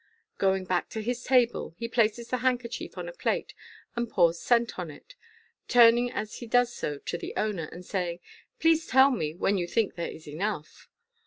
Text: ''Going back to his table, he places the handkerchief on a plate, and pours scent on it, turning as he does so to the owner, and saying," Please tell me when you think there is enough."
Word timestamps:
''Going 0.39 0.65
back 0.65 0.89
to 0.97 1.03
his 1.03 1.23
table, 1.23 1.75
he 1.77 1.87
places 1.87 2.29
the 2.29 2.37
handkerchief 2.39 2.97
on 2.97 3.07
a 3.07 3.13
plate, 3.13 3.53
and 3.95 4.09
pours 4.09 4.39
scent 4.39 4.79
on 4.79 4.89
it, 4.89 5.13
turning 5.67 6.09
as 6.11 6.37
he 6.37 6.47
does 6.47 6.73
so 6.73 6.97
to 6.97 7.19
the 7.19 7.35
owner, 7.37 7.69
and 7.71 7.85
saying," 7.85 8.19
Please 8.59 8.87
tell 8.87 9.11
me 9.11 9.35
when 9.35 9.59
you 9.59 9.67
think 9.67 9.93
there 9.93 10.09
is 10.09 10.27
enough." 10.27 10.89